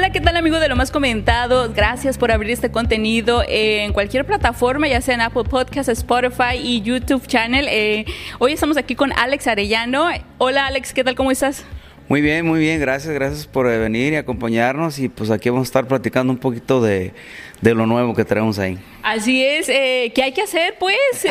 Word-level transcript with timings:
Hola, 0.00 0.12
¿qué 0.12 0.20
tal 0.22 0.34
amigo 0.38 0.58
de 0.58 0.66
lo 0.66 0.76
más 0.76 0.90
comentado? 0.90 1.74
Gracias 1.74 2.16
por 2.16 2.32
abrir 2.32 2.52
este 2.52 2.70
contenido 2.70 3.44
en 3.46 3.92
cualquier 3.92 4.24
plataforma, 4.24 4.88
ya 4.88 5.02
sea 5.02 5.14
en 5.14 5.20
Apple 5.20 5.44
Podcasts, 5.44 5.92
Spotify 5.92 6.56
y 6.56 6.80
YouTube 6.80 7.26
Channel. 7.26 7.66
Eh, 7.68 8.06
hoy 8.38 8.54
estamos 8.54 8.78
aquí 8.78 8.94
con 8.94 9.12
Alex 9.12 9.46
Arellano. 9.46 10.08
Hola 10.38 10.68
Alex, 10.68 10.94
¿qué 10.94 11.04
tal? 11.04 11.16
¿Cómo 11.16 11.30
estás? 11.30 11.66
Muy 12.08 12.22
bien, 12.22 12.46
muy 12.46 12.60
bien, 12.60 12.80
gracias, 12.80 13.12
gracias 13.12 13.46
por 13.46 13.66
venir 13.66 14.14
y 14.14 14.16
acompañarnos 14.16 14.98
y 14.98 15.10
pues 15.10 15.30
aquí 15.30 15.50
vamos 15.50 15.64
a 15.64 15.68
estar 15.68 15.86
platicando 15.86 16.32
un 16.32 16.38
poquito 16.38 16.80
de, 16.80 17.12
lo 17.60 17.84
nuevo 17.84 18.14
que 18.14 18.24
tenemos 18.24 18.58
ahí. 18.58 18.78
Así 19.02 19.44
es, 19.44 19.68
eh, 19.68 20.12
¿qué 20.14 20.22
hay 20.22 20.32
que 20.32 20.40
hacer 20.40 20.76
pues? 20.80 20.96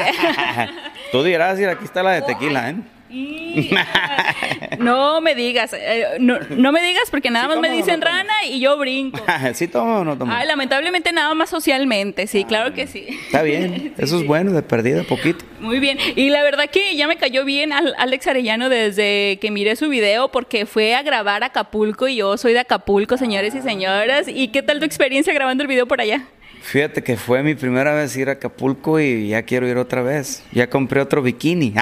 Tú 1.11 1.23
dirás, 1.23 1.57
aquí 1.57 1.85
está 1.85 2.03
la 2.03 2.11
de 2.11 2.21
tequila, 2.27 2.69
¿eh? 2.69 2.75
no 4.79 5.19
me 5.21 5.33
digas, 5.33 5.73
eh, 5.73 6.17
no, 6.19 6.71
me 6.71 6.81
digas 6.81 7.09
porque 7.09 7.31
nada 7.31 7.47
más 7.47 7.59
me 7.59 7.69
dicen 7.69 8.01
rana 8.01 8.33
y 8.47 8.59
yo 8.59 8.77
brinco. 8.77 9.19
¿Sí 9.53 9.67
tomo 9.67 9.99
o 9.99 10.03
no 10.05 10.17
tomo? 10.17 10.31
Ay, 10.31 10.47
lamentablemente 10.47 11.11
nada 11.11 11.33
más 11.33 11.49
socialmente, 11.49 12.27
sí, 12.27 12.43
claro 12.43 12.73
que 12.73 12.85
sí. 12.87 13.07
Está 13.25 13.41
bien, 13.41 13.93
eso 13.97 14.19
es 14.19 14.27
bueno, 14.27 14.51
de 14.51 14.61
perdida, 14.61 15.03
poquito. 15.03 15.43
Muy 15.59 15.79
bien, 15.79 15.97
y 16.15 16.29
la 16.29 16.43
verdad 16.43 16.69
que 16.69 16.95
ya 16.95 17.07
me 17.07 17.17
cayó 17.17 17.45
bien 17.45 17.73
Alex 17.73 18.27
Arellano 18.27 18.69
desde 18.69 19.39
que 19.41 19.49
miré 19.51 19.75
su 19.75 19.89
video 19.89 20.29
porque 20.31 20.65
fue 20.65 20.93
a 20.95 21.01
grabar 21.01 21.43
Acapulco 21.43 22.07
y 22.07 22.17
yo 22.17 22.37
soy 22.37 22.53
de 22.53 22.59
Acapulco, 22.59 23.17
señores 23.17 23.55
y 23.55 23.61
señoras. 23.61 24.27
¿Y 24.27 24.49
qué 24.49 24.61
tal 24.61 24.79
tu 24.79 24.85
experiencia 24.85 25.33
grabando 25.33 25.63
el 25.63 25.67
video 25.67 25.87
por 25.87 25.99
allá? 25.99 26.27
Fíjate 26.61 27.01
que 27.03 27.17
fue 27.17 27.41
mi 27.41 27.55
primera 27.55 27.93
vez 27.93 28.15
ir 28.15 28.29
a 28.29 28.33
Acapulco 28.33 28.99
y 28.99 29.29
ya 29.29 29.43
quiero 29.43 29.67
ir 29.67 29.77
otra 29.77 30.01
vez. 30.03 30.43
Ya 30.51 30.69
compré 30.69 31.01
otro 31.01 31.21
bikini. 31.21 31.73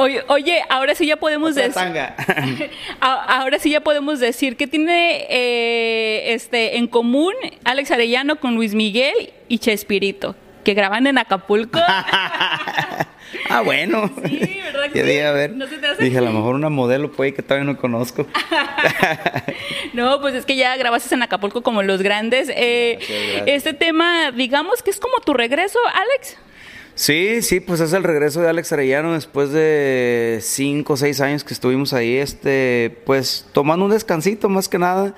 Oye, 0.00 0.62
ahora 0.68 0.94
sí 0.94 1.06
ya 1.06 1.16
podemos 1.16 1.54
decir. 1.54 1.74
ahora 3.00 3.58
sí 3.58 3.70
ya 3.70 3.80
podemos 3.80 4.20
decir 4.20 4.56
que 4.56 4.66
tiene 4.66 5.26
eh, 5.28 6.32
este 6.32 6.78
en 6.78 6.86
común 6.86 7.34
Alex 7.64 7.90
Arellano 7.90 8.36
con 8.36 8.54
Luis 8.54 8.74
Miguel 8.74 9.32
y 9.48 9.58
Chespirito, 9.58 10.36
que 10.64 10.74
graban 10.74 11.06
en 11.06 11.18
Acapulco. 11.18 11.78
ah, 13.48 13.62
bueno. 13.64 14.10
Sí, 14.26 14.60
¿verdad? 14.64 14.90
Que 14.92 15.02
dije, 15.02 15.24
a 15.24 15.32
ver. 15.32 15.54
Dije, 15.98 16.18
a 16.18 16.22
lo 16.22 16.32
mejor 16.32 16.54
una 16.54 16.70
modelo 16.70 17.12
puede 17.12 17.34
que 17.34 17.42
todavía 17.42 17.70
no 17.70 17.76
conozco. 17.76 18.26
no, 19.92 20.20
pues 20.20 20.34
es 20.34 20.46
que 20.46 20.56
ya 20.56 20.76
grabaste 20.76 21.14
en 21.14 21.22
Acapulco 21.22 21.62
como 21.62 21.82
los 21.82 22.02
grandes. 22.02 22.50
Eh, 22.54 23.44
este 23.46 23.74
tema, 23.74 24.30
digamos 24.32 24.82
que 24.82 24.90
es 24.90 25.00
como 25.00 25.20
tu 25.20 25.34
regreso, 25.34 25.78
Alex. 25.92 26.38
Sí, 27.00 27.40
sí, 27.40 27.60
pues 27.60 27.80
es 27.80 27.94
el 27.94 28.04
regreso 28.04 28.42
de 28.42 28.50
Alex 28.50 28.74
Arellano 28.74 29.14
después 29.14 29.52
de 29.52 30.38
cinco 30.42 30.92
o 30.92 30.96
seis 30.98 31.22
años 31.22 31.44
que 31.44 31.54
estuvimos 31.54 31.94
ahí, 31.94 32.16
este, 32.16 32.94
pues 33.06 33.46
tomando 33.54 33.86
un 33.86 33.90
descansito 33.90 34.50
más 34.50 34.68
que 34.68 34.78
nada. 34.78 35.14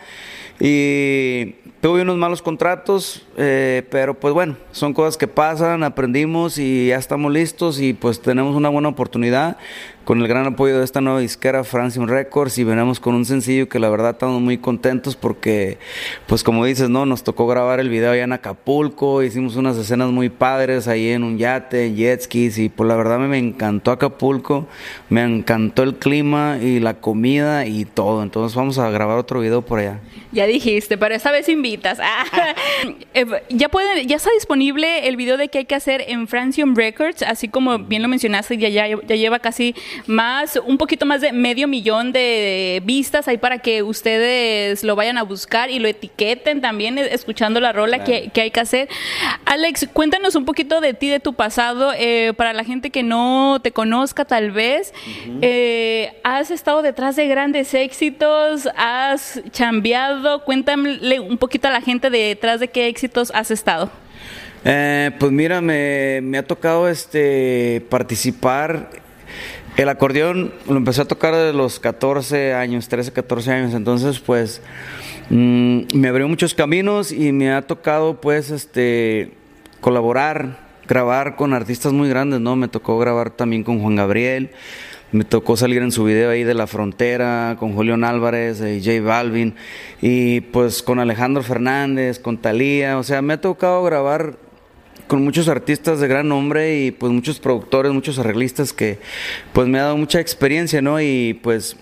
Y 0.60 1.56
tuve 1.80 2.02
unos 2.02 2.18
malos 2.18 2.40
contratos, 2.40 3.26
eh, 3.36 3.82
pero 3.90 4.14
pues 4.14 4.32
bueno, 4.32 4.56
son 4.70 4.94
cosas 4.94 5.16
que 5.16 5.26
pasan, 5.26 5.82
aprendimos 5.82 6.56
y 6.56 6.86
ya 6.86 6.98
estamos 6.98 7.32
listos 7.32 7.80
y 7.80 7.94
pues 7.94 8.22
tenemos 8.22 8.54
una 8.54 8.68
buena 8.68 8.88
oportunidad 8.88 9.56
con 10.04 10.20
el 10.20 10.28
gran 10.28 10.46
apoyo 10.46 10.78
de 10.78 10.84
esta 10.84 11.00
nueva 11.00 11.20
disquera 11.20 11.64
Francium 11.64 12.06
Records 12.06 12.58
y 12.58 12.64
venimos 12.64 13.00
con 13.00 13.14
un 13.14 13.24
sencillo 13.24 13.68
que 13.68 13.78
la 13.78 13.88
verdad 13.88 14.12
estamos 14.12 14.40
muy 14.40 14.58
contentos 14.58 15.16
porque 15.16 15.78
pues 16.26 16.42
como 16.42 16.64
dices, 16.64 16.88
no, 16.88 17.06
nos 17.06 17.22
tocó 17.22 17.46
grabar 17.46 17.80
el 17.80 17.88
video 17.88 18.12
allá 18.12 18.24
en 18.24 18.32
Acapulco, 18.32 19.22
hicimos 19.22 19.56
unas 19.56 19.76
escenas 19.76 20.10
muy 20.10 20.28
padres 20.28 20.88
ahí 20.88 21.10
en 21.10 21.24
un 21.24 21.38
yate, 21.38 21.94
jet 21.94 22.22
skis 22.22 22.58
y 22.58 22.68
pues 22.68 22.88
la 22.88 22.96
verdad 22.96 23.18
me, 23.18 23.28
me 23.28 23.38
encantó 23.38 23.90
Acapulco, 23.90 24.66
me 25.08 25.22
encantó 25.22 25.82
el 25.82 25.96
clima 25.96 26.58
y 26.60 26.80
la 26.80 26.94
comida 26.94 27.66
y 27.66 27.84
todo, 27.84 28.22
entonces 28.22 28.56
vamos 28.56 28.78
a 28.78 28.90
grabar 28.90 29.18
otro 29.18 29.40
video 29.40 29.62
por 29.62 29.78
allá. 29.78 30.00
Ya 30.32 30.46
dijiste, 30.46 30.96
pero 30.96 31.14
esta 31.14 31.30
vez 31.30 31.48
invitas. 31.50 31.98
Ah, 32.00 32.24
eh, 33.14 33.26
ya 33.50 33.68
pueden, 33.68 34.08
ya 34.08 34.16
está 34.16 34.30
disponible 34.32 35.06
el 35.06 35.16
video 35.16 35.36
de 35.36 35.48
qué 35.48 35.58
hay 35.58 35.64
que 35.66 35.74
hacer 35.74 36.04
en 36.08 36.26
Francium 36.26 36.74
Records, 36.74 37.22
así 37.22 37.48
como 37.48 37.78
bien 37.78 38.00
lo 38.00 38.08
mencionaste, 38.08 38.56
ya, 38.56 38.68
ya, 38.70 38.88
ya 38.88 39.16
lleva 39.16 39.38
casi 39.40 39.74
más, 40.06 40.60
un 40.64 40.78
poquito 40.78 41.06
más 41.06 41.20
de 41.20 41.32
medio 41.32 41.68
millón 41.68 42.12
de 42.12 42.82
vistas 42.84 43.28
ahí 43.28 43.38
para 43.38 43.58
que 43.58 43.82
ustedes 43.82 44.84
lo 44.84 44.96
vayan 44.96 45.18
a 45.18 45.22
buscar 45.22 45.70
y 45.70 45.78
lo 45.78 45.88
etiqueten 45.88 46.60
también 46.60 46.98
eh, 46.98 47.08
escuchando 47.12 47.60
la 47.60 47.72
rola 47.72 48.04
que, 48.04 48.30
hay 48.34 48.50
que 48.50 48.60
hacer. 48.60 48.88
Alex, 49.44 49.88
cuéntanos 49.92 50.34
un 50.34 50.44
poquito 50.44 50.80
de 50.80 50.94
ti, 50.94 51.08
de 51.08 51.20
tu 51.20 51.34
pasado, 51.34 51.92
eh, 51.96 52.32
para 52.36 52.52
la 52.52 52.64
gente 52.64 52.90
que 52.90 53.02
no 53.02 53.60
te 53.62 53.72
conozca 53.72 54.24
tal 54.24 54.50
vez. 54.50 54.92
Eh, 55.40 56.12
has 56.24 56.50
estado 56.50 56.82
detrás 56.82 57.16
de 57.16 57.26
grandes 57.28 57.74
éxitos, 57.74 58.68
has 58.76 59.42
chambeado, 59.50 60.44
cuéntame 60.44 61.20
un 61.20 61.38
poquito 61.38 61.68
a 61.68 61.70
la 61.70 61.80
gente 61.80 62.10
detrás 62.10 62.60
de 62.60 62.68
qué 62.68 62.88
éxitos 62.88 63.30
has 63.34 63.50
estado. 63.50 63.90
pues 64.62 65.32
mira, 65.32 65.60
me, 65.60 66.20
me, 66.22 66.38
ha 66.38 66.46
tocado 66.46 66.88
este 66.88 67.84
participar 67.88 69.02
el 69.76 69.88
acordeón 69.88 70.52
lo 70.68 70.76
empecé 70.76 71.02
a 71.02 71.04
tocar 71.06 71.34
desde 71.34 71.52
los 71.54 71.80
14 71.80 72.54
años, 72.54 72.88
13, 72.88 73.12
14 73.12 73.52
años, 73.52 73.74
entonces 73.74 74.20
pues 74.20 74.60
mm, 75.30 75.80
me 75.94 76.08
abrió 76.08 76.28
muchos 76.28 76.54
caminos 76.54 77.10
y 77.10 77.32
me 77.32 77.52
ha 77.52 77.62
tocado 77.62 78.20
pues 78.20 78.50
este 78.50 79.32
colaborar, 79.80 80.58
grabar 80.86 81.36
con 81.36 81.54
artistas 81.54 81.92
muy 81.92 82.08
grandes, 82.08 82.40
¿no? 82.40 82.54
Me 82.54 82.68
tocó 82.68 82.98
grabar 82.98 83.30
también 83.30 83.64
con 83.64 83.80
Juan 83.80 83.96
Gabriel, 83.96 84.50
me 85.10 85.24
tocó 85.24 85.56
salir 85.56 85.82
en 85.82 85.90
su 85.90 86.04
video 86.04 86.30
ahí 86.30 86.44
de 86.44 86.54
La 86.54 86.66
Frontera, 86.66 87.56
con 87.58 87.74
Julián 87.74 88.04
Álvarez 88.04 88.60
y 88.60 89.00
Balvin, 89.00 89.54
y 90.00 90.40
pues 90.40 90.82
con 90.82 90.98
Alejandro 90.98 91.42
Fernández, 91.42 92.18
con 92.18 92.38
Talía, 92.38 92.98
o 92.98 93.02
sea, 93.02 93.22
me 93.22 93.34
ha 93.34 93.40
tocado 93.40 93.82
grabar 93.82 94.36
con 95.06 95.24
muchos 95.24 95.48
artistas 95.48 96.00
de 96.00 96.08
gran 96.08 96.28
nombre 96.28 96.78
y 96.78 96.90
pues 96.90 97.12
muchos 97.12 97.38
productores, 97.38 97.92
muchos 97.92 98.18
arreglistas 98.18 98.72
que 98.72 98.98
pues 99.52 99.68
me 99.68 99.78
ha 99.78 99.82
dado 99.82 99.96
mucha 99.96 100.20
experiencia, 100.20 100.80
¿no? 100.80 101.00
Y 101.00 101.38
pues 101.42 101.76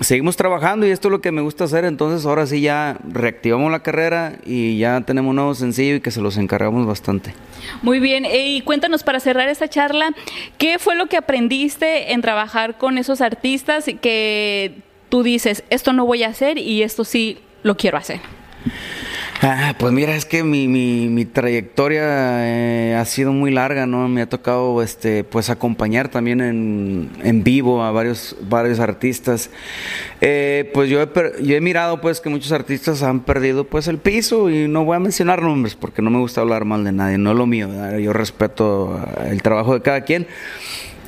seguimos 0.00 0.36
trabajando 0.36 0.86
y 0.86 0.90
esto 0.90 1.08
es 1.08 1.12
lo 1.12 1.20
que 1.20 1.32
me 1.32 1.40
gusta 1.40 1.64
hacer, 1.64 1.84
entonces 1.84 2.24
ahora 2.24 2.46
sí 2.46 2.60
ya 2.60 2.98
reactivamos 3.08 3.70
la 3.72 3.80
carrera 3.80 4.34
y 4.44 4.78
ya 4.78 5.00
tenemos 5.00 5.30
un 5.30 5.36
nuevo 5.36 5.54
sencillo 5.54 5.96
y 5.96 6.00
que 6.00 6.10
se 6.10 6.20
los 6.20 6.36
encargamos 6.36 6.86
bastante. 6.86 7.34
Muy 7.82 7.98
bien, 7.98 8.24
y 8.24 8.60
cuéntanos 8.60 9.02
para 9.02 9.20
cerrar 9.20 9.48
esta 9.48 9.68
charla, 9.68 10.10
¿qué 10.56 10.78
fue 10.78 10.94
lo 10.94 11.06
que 11.06 11.16
aprendiste 11.16 12.12
en 12.12 12.22
trabajar 12.22 12.78
con 12.78 12.98
esos 12.98 13.20
artistas 13.20 13.86
que 14.00 14.82
tú 15.08 15.22
dices, 15.22 15.64
esto 15.70 15.92
no 15.92 16.06
voy 16.06 16.22
a 16.22 16.28
hacer 16.28 16.58
y 16.58 16.82
esto 16.82 17.04
sí 17.04 17.38
lo 17.62 17.76
quiero 17.76 17.98
hacer? 17.98 18.20
Ah, 19.40 19.76
pues 19.78 19.92
mira, 19.92 20.16
es 20.16 20.24
que 20.24 20.42
mi, 20.42 20.66
mi, 20.66 21.24
trayectoria 21.24 22.02
eh, 22.44 22.96
ha 22.96 23.04
sido 23.04 23.32
muy 23.32 23.52
larga, 23.52 23.86
¿no? 23.86 24.08
Me 24.08 24.20
ha 24.20 24.28
tocado 24.28 24.82
este, 24.82 25.22
pues 25.22 25.48
acompañar 25.48 26.08
también 26.08 26.40
en, 26.40 27.10
en 27.22 27.44
vivo 27.44 27.84
a 27.84 27.92
varios, 27.92 28.34
varios 28.40 28.80
artistas. 28.80 29.50
Eh, 30.20 30.68
pues 30.74 30.90
yo 30.90 31.00
he, 31.00 31.08
yo 31.40 31.54
he 31.54 31.60
mirado 31.60 32.00
pues 32.00 32.20
que 32.20 32.28
muchos 32.30 32.50
artistas 32.50 33.04
han 33.04 33.20
perdido 33.20 33.62
pues 33.62 33.86
el 33.86 33.98
piso 33.98 34.50
y 34.50 34.66
no 34.66 34.84
voy 34.84 34.96
a 34.96 35.00
mencionar 35.00 35.40
nombres 35.40 35.76
porque 35.76 36.02
no 36.02 36.10
me 36.10 36.18
gusta 36.18 36.40
hablar 36.40 36.64
mal 36.64 36.82
de 36.82 36.90
nadie, 36.90 37.16
no 37.16 37.30
es 37.30 37.36
lo 37.36 37.46
mío, 37.46 37.68
yo 37.96 38.12
respeto 38.12 39.00
el 39.24 39.40
trabajo 39.42 39.74
de 39.74 39.82
cada 39.82 40.00
quien. 40.00 40.26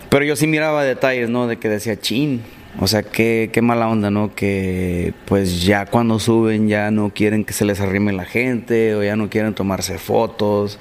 Pero 0.09 0.25
yo 0.25 0.37
sí 0.37 0.47
miraba 0.47 0.85
detalles, 0.85 1.29
¿no? 1.31 1.49
De 1.49 1.59
que 1.59 1.69
decía, 1.69 1.99
chin, 1.99 2.43
o 2.79 2.87
sea, 2.87 3.03
qué, 3.03 3.51
qué 3.53 3.63
mala 3.63 3.89
onda, 3.89 4.11
¿no? 4.11 4.35
Que 4.35 5.13
pues 5.27 5.65
ya 5.65 5.87
cuando 5.87 6.19
suben 6.19 6.69
ya 6.69 6.91
no 6.91 7.13
quieren 7.13 7.45
que 7.45 7.53
se 7.53 7.65
les 7.65 7.81
arrime 7.81 8.13
la 8.13 8.25
gente 8.25 8.95
o 8.95 9.03
ya 9.03 9.17
no 9.17 9.29
quieren 9.29 9.55
tomarse 9.55 9.99
fotos. 9.99 10.79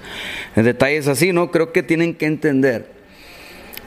Detalles 0.55 1.07
así, 1.07 1.33
¿no? 1.33 1.51
Creo 1.51 1.71
que 1.71 1.81
tienen 1.81 2.13
que 2.13 2.27
entender 2.27 2.99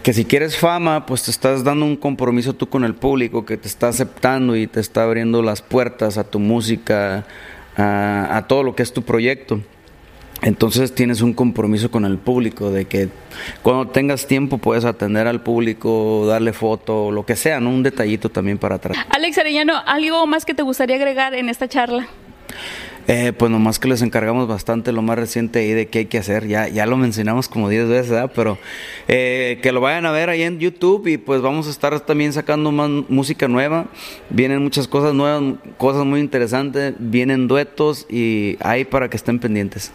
que 0.03 0.13
si 0.13 0.25
quieres 0.25 0.57
fama, 0.57 1.07
pues 1.07 1.23
te 1.23 1.31
estás 1.31 1.63
dando 1.63 1.87
un 1.87 1.97
compromiso 1.97 2.55
tú 2.55 2.69
con 2.69 2.83
el 2.85 2.95
público 2.95 3.47
que 3.47 3.57
te 3.57 3.69
está 3.69 3.89
aceptando 3.89 4.57
y 4.57 4.67
te 4.67 4.81
está 4.81 5.05
abriendo 5.05 5.43
las 5.43 5.63
puertas 5.63 6.19
a 6.19 6.25
tu 6.25 6.41
música, 6.41 7.25
a, 7.77 8.37
a 8.37 8.49
todo 8.49 8.65
lo 8.65 8.75
que 8.75 8.83
es 8.83 8.93
tu 8.93 9.03
proyecto. 9.03 9.61
Entonces 10.43 10.93
tienes 10.93 11.21
un 11.21 11.35
compromiso 11.35 11.91
con 11.91 12.05
el 12.05 12.19
público 12.19 12.71
de 12.71 12.87
que 12.87 13.09
cuando 13.63 13.89
tengas 13.89 14.27
tiempo 14.27 14.59
puedes 14.59 14.85
atender 14.85 15.29
al 15.29 15.41
público, 15.41 16.27
darle 16.27 16.53
foto, 16.53 17.13
lo 17.13 17.25
que 17.25 17.37
sea, 17.37 17.61
¿no? 17.61 17.71
Un 17.71 17.85
detallito 17.85 18.29
también 18.29 18.59
para 18.59 18.75
atrás. 18.75 18.99
Alex 19.11 19.39
Arellano, 19.39 19.75
¿algo 19.87 20.27
más 20.27 20.45
que 20.45 20.55
te 20.55 20.63
gustaría 20.63 20.97
agregar 20.97 21.35
en 21.35 21.49
esta 21.49 21.69
charla? 21.69 22.09
Eh, 23.09 23.33
pues 23.37 23.51
nomás 23.51 23.79
que 23.79 23.89
les 23.89 24.03
encargamos 24.03 24.47
bastante 24.47 24.93
lo 24.93 25.03
más 25.03 25.19
reciente 25.19 25.59
ahí 25.59 25.73
de 25.73 25.87
qué 25.87 26.01
hay 26.01 26.07
que 26.07 26.19
hacer. 26.19 26.47
Ya, 26.47 26.69
ya 26.69 26.87
lo 26.87 26.97
mencionamos 26.97 27.49
como 27.49 27.69
10 27.69 27.89
veces. 27.89 28.31
Pero 28.35 28.59
eh, 29.09 29.59
que 29.63 29.73
lo 29.73 29.81
vayan 29.81 30.07
a 30.07 30.13
ver 30.13 30.31
ahí 30.31 30.43
en 30.43 30.59
YouTube 30.59 31.07
y 31.07 31.19
pues 31.19 31.41
vamos 31.41 31.67
a 31.67 31.71
estar 31.71 31.99
también 32.01 32.33
sacando 32.33 32.71
más 32.71 32.89
música 33.09 33.49
nueva. 33.49 33.87
Vienen 34.31 34.63
muchas 34.63 34.87
cosas 34.87 35.15
nuevas, 35.15 35.55
cosas 35.79 36.05
muy 36.05 36.21
interesantes. 36.21 36.95
Vienen 36.99 37.49
duetos 37.49 38.07
y 38.09 38.57
ahí 38.61 38.85
para 38.85 39.09
que 39.11 39.17
estén 39.17 39.39
pendientes. 39.39 39.93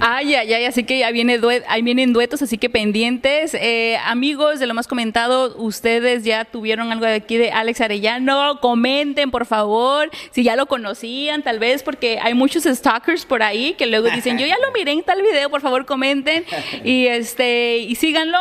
Ay, 0.00 0.34
ay, 0.34 0.52
ay, 0.52 0.64
así 0.64 0.84
que 0.84 0.98
ya 0.98 1.10
viene 1.10 1.40
ahí 1.68 1.82
vienen 1.82 2.12
duetos, 2.12 2.42
así 2.42 2.58
que 2.58 2.70
pendientes. 2.70 3.54
Eh, 3.54 3.96
amigos, 4.04 4.60
de 4.60 4.66
lo 4.66 4.74
más 4.74 4.86
comentado, 4.86 5.56
ustedes 5.56 6.24
ya 6.24 6.44
tuvieron 6.44 6.92
algo 6.92 7.06
de 7.06 7.14
aquí 7.14 7.36
de 7.36 7.50
Alex 7.50 7.80
Arellano. 7.80 8.60
Comenten, 8.60 9.30
por 9.30 9.46
favor, 9.46 10.10
si 10.30 10.42
ya 10.42 10.56
lo 10.56 10.66
conocían, 10.66 11.42
tal 11.42 11.58
vez, 11.58 11.82
porque 11.82 12.18
hay 12.22 12.34
muchos 12.36 12.64
stalkers 12.64 13.24
por 13.24 13.42
ahí 13.42 13.74
que 13.74 13.86
luego 13.86 14.08
dicen, 14.10 14.38
yo 14.38 14.46
ya 14.46 14.56
lo 14.64 14.70
miré 14.72 14.92
en 14.92 15.02
tal 15.02 15.22
video, 15.22 15.50
por 15.50 15.60
favor 15.60 15.86
comenten 15.86 16.44
y 16.84 17.06
este 17.06 17.78
y 17.78 17.94
síganlo. 17.96 18.38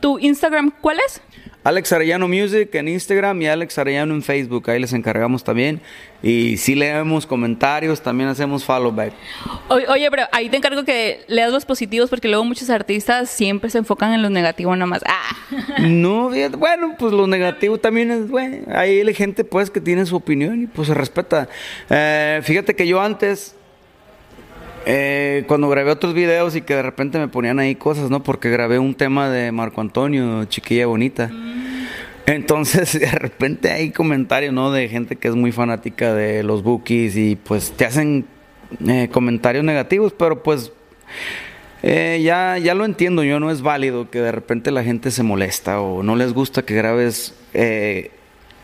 ¿Tu 0.00 0.18
Instagram 0.18 0.72
cuál 0.80 0.98
es? 1.06 1.22
Alex 1.66 1.92
Arellano 1.92 2.28
Music 2.28 2.72
en 2.76 2.86
Instagram 2.86 3.42
y 3.42 3.48
Alex 3.48 3.76
Arellano 3.76 4.14
en 4.14 4.22
Facebook. 4.22 4.70
Ahí 4.70 4.78
les 4.78 4.92
encargamos 4.92 5.42
también. 5.42 5.80
Y 6.22 6.58
si 6.58 6.76
leemos 6.76 7.26
comentarios, 7.26 8.00
también 8.00 8.28
hacemos 8.28 8.64
follow 8.64 8.92
back. 8.92 9.12
Oye, 9.68 10.08
pero 10.08 10.22
ahí 10.30 10.48
te 10.48 10.58
encargo 10.58 10.84
que 10.84 11.24
leas 11.26 11.50
los 11.50 11.64
positivos 11.64 12.08
porque 12.08 12.28
luego 12.28 12.44
muchos 12.44 12.70
artistas 12.70 13.30
siempre 13.30 13.68
se 13.68 13.78
enfocan 13.78 14.12
en 14.12 14.22
los 14.22 14.30
negativos 14.30 14.78
nada 14.78 14.86
más. 14.86 15.02
Ah. 15.06 15.36
No, 15.80 16.30
bueno, 16.56 16.94
pues 16.96 17.12
lo 17.12 17.26
negativo 17.26 17.78
también 17.78 18.12
es 18.12 18.28
bueno. 18.28 18.58
Hay 18.72 19.12
gente 19.12 19.42
pues 19.42 19.68
que 19.68 19.80
tiene 19.80 20.06
su 20.06 20.14
opinión 20.14 20.62
y 20.62 20.66
pues 20.68 20.86
se 20.86 20.94
respeta. 20.94 21.48
Eh, 21.90 22.40
fíjate 22.44 22.76
que 22.76 22.86
yo 22.86 23.00
antes 23.00 23.56
eh, 24.88 25.42
cuando 25.48 25.68
grabé 25.68 25.90
otros 25.90 26.14
videos 26.14 26.54
y 26.54 26.62
que 26.62 26.76
de 26.76 26.82
repente 26.82 27.18
me 27.18 27.26
ponían 27.26 27.58
ahí 27.58 27.74
cosas, 27.74 28.08
¿no? 28.08 28.22
Porque 28.22 28.50
grabé 28.50 28.78
un 28.78 28.94
tema 28.94 29.28
de 29.28 29.50
Marco 29.50 29.80
Antonio, 29.80 30.44
Chiquilla 30.44 30.86
Bonita. 30.86 31.28
Entonces, 32.26 32.92
de 33.00 33.10
repente 33.10 33.70
hay 33.70 33.90
comentarios, 33.90 34.52
¿no? 34.52 34.72
De 34.72 34.88
gente 34.88 35.16
que 35.16 35.28
es 35.28 35.34
muy 35.34 35.52
fanática 35.52 36.14
de 36.14 36.42
los 36.42 36.62
bookies 36.62 37.16
y 37.16 37.36
pues 37.36 37.72
te 37.72 37.84
hacen 37.84 38.26
eh, 38.86 39.08
comentarios 39.12 39.64
negativos, 39.64 40.12
pero 40.12 40.42
pues 40.42 40.72
eh, 41.82 42.20
ya, 42.22 42.58
ya 42.58 42.74
lo 42.74 42.84
entiendo 42.84 43.22
yo, 43.22 43.38
no 43.38 43.50
es 43.50 43.62
válido 43.62 44.10
que 44.10 44.20
de 44.20 44.32
repente 44.32 44.70
la 44.70 44.82
gente 44.82 45.10
se 45.10 45.22
molesta 45.22 45.80
o 45.80 46.02
no 46.02 46.16
les 46.16 46.32
gusta 46.32 46.62
que 46.62 46.74
grabes 46.74 47.34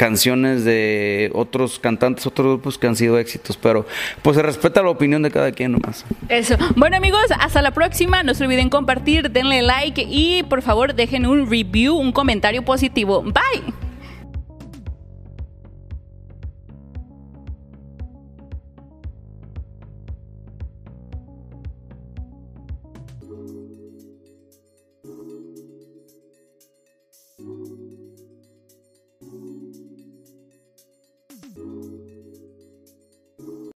canciones 0.03 0.65
de 0.65 1.31
otros 1.33 1.79
cantantes, 1.79 2.27
otros 2.27 2.55
grupos 2.55 2.77
que 2.77 2.89
han 2.89 2.97
sido 2.97 3.21
éxitos, 3.21 3.57
pero 3.57 3.87
pues 4.23 4.35
se 4.35 4.43
respeta 4.43 4.83
la 4.83 4.91
opinión 4.91 5.23
de 5.23 5.31
cada 5.31 5.53
quien 5.53 5.71
nomás. 5.71 6.05
Eso. 6.29 6.57
Bueno 6.75 6.97
amigos, 6.97 7.23
hasta 7.39 7.63
la 7.63 7.71
próxima. 7.71 8.25
No 8.25 8.35
se 8.35 8.43
olviden 8.43 8.69
compartir, 8.69 9.31
denle 9.31 9.63
like 9.63 10.05
y 10.11 10.43
por 10.43 10.61
favor 10.61 10.97
dejen 10.97 11.25
un 11.25 11.49
review, 11.49 11.95
un 11.95 12.11
comentario 12.11 12.65
positivo. 12.65 13.23
Bye. 13.23 13.82